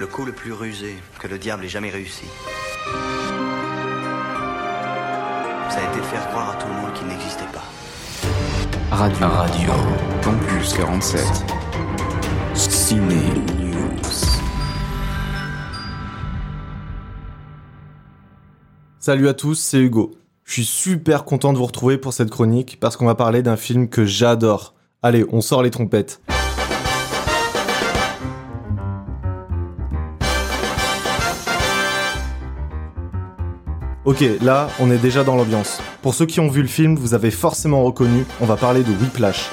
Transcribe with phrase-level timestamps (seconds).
[0.00, 2.26] Le coup le plus rusé que le diable ait jamais réussi.
[5.68, 7.64] Ça a été de faire croire à tout le monde qu'il n'existait pas.
[8.94, 9.26] Radio.
[9.26, 9.72] Radio.
[10.22, 11.20] Campus 47.
[12.54, 13.16] Ciné
[13.58, 13.98] News.
[19.00, 20.12] Salut à tous, c'est Hugo.
[20.44, 23.56] Je suis super content de vous retrouver pour cette chronique parce qu'on va parler d'un
[23.56, 24.74] film que j'adore.
[25.02, 26.20] Allez, on sort les trompettes.
[34.04, 35.82] Ok, là, on est déjà dans l'ambiance.
[36.02, 38.92] Pour ceux qui ont vu le film, vous avez forcément reconnu, on va parler de
[38.92, 39.50] Whiplash.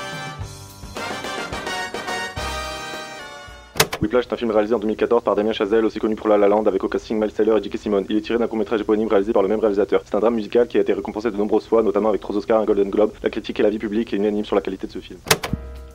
[4.01, 6.47] Whiplash est un film réalisé en 2014 par Damien Chazelle, aussi connu pour La La
[6.47, 7.77] Land, avec au casting Miles Taylor et J.K.
[7.77, 8.05] Simon.
[8.07, 10.01] Il est tiré d'un court-métrage éponyme réalisé par le même réalisateur.
[10.05, 12.61] C'est un drame musical qui a été récompensé de nombreuses fois, notamment avec trois Oscars,
[12.61, 13.11] un Golden Globe.
[13.23, 15.19] La critique et la vie publique est unanime sur la qualité de ce film.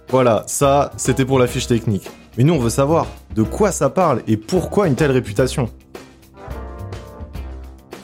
[0.08, 2.10] Voilà, ça, c'était pour la fiche technique.
[2.36, 3.06] Mais nous, on veut savoir
[3.36, 5.70] de quoi ça parle et pourquoi une telle réputation?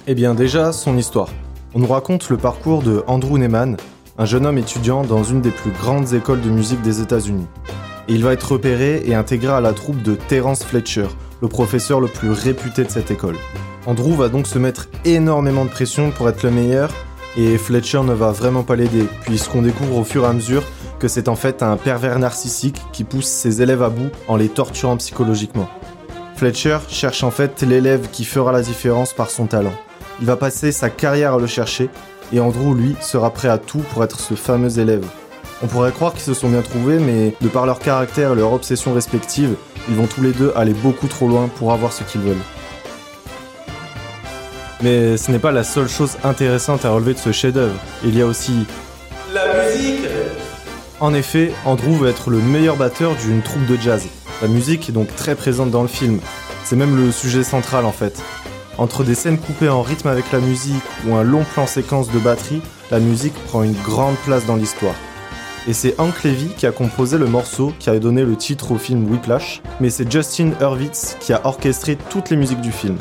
[0.08, 1.30] Eh bien déjà, son histoire.
[1.74, 3.76] On nous raconte le parcours de Andrew Neyman,
[4.18, 7.48] un jeune homme étudiant dans une des plus grandes écoles de musique des États-Unis.
[8.06, 11.08] Et il va être repéré et intégré à la troupe de Terence Fletcher,
[11.42, 13.34] le professeur le plus réputé de cette école.
[13.84, 16.92] Andrew va donc se mettre énormément de pression pour être le meilleur,
[17.36, 20.62] et Fletcher ne va vraiment pas l'aider, puisqu'on découvre au fur et à mesure
[21.00, 24.50] que c'est en fait un pervers narcissique qui pousse ses élèves à bout en les
[24.50, 25.68] torturant psychologiquement.
[26.36, 29.74] Fletcher cherche en fait l'élève qui fera la différence par son talent.
[30.20, 31.90] Il va passer sa carrière à le chercher,
[32.32, 35.04] et Andrew, lui, sera prêt à tout pour être ce fameux élève.
[35.62, 38.52] On pourrait croire qu'ils se sont bien trouvés, mais de par leur caractère et leur
[38.52, 39.54] obsession respective,
[39.88, 42.36] ils vont tous les deux aller beaucoup trop loin pour avoir ce qu'ils veulent.
[44.82, 47.74] Mais ce n'est pas la seule chose intéressante à relever de ce chef-d'œuvre.
[48.04, 48.66] Il y a aussi
[49.32, 50.06] La musique
[51.00, 54.06] En effet, Andrew veut être le meilleur batteur d'une troupe de jazz.
[54.42, 56.20] La musique est donc très présente dans le film.
[56.64, 58.22] C'est même le sujet central en fait.
[58.78, 62.18] Entre des scènes coupées en rythme avec la musique ou un long plan séquence de
[62.18, 62.60] batterie,
[62.90, 64.94] la musique prend une grande place dans l'histoire.
[65.66, 68.78] Et c'est Hank Levy qui a composé le morceau qui a donné le titre au
[68.78, 72.98] film Whiplash, mais c'est Justin Hurwitz qui a orchestré toutes les musiques du film.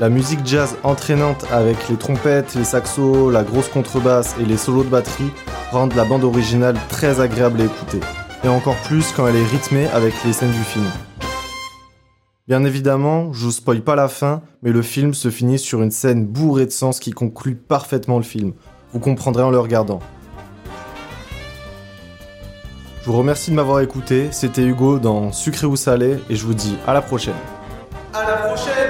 [0.00, 4.82] La musique jazz entraînante avec les trompettes, les saxos, la grosse contrebasse et les solos
[4.82, 5.30] de batterie
[5.70, 8.00] rendent la bande originale très agréable à écouter.
[8.42, 10.90] Et encore plus quand elle est rythmée avec les scènes du film.
[12.48, 15.92] Bien évidemment, je vous spoil pas la fin, mais le film se finit sur une
[15.92, 18.52] scène bourrée de sens qui conclut parfaitement le film.
[18.92, 20.00] Vous comprendrez en le regardant.
[23.02, 26.54] Je vous remercie de m'avoir écouté, c'était Hugo dans Sucré ou Salé, et je vous
[26.54, 27.36] dis à la prochaine.
[28.12, 28.81] À la prochaine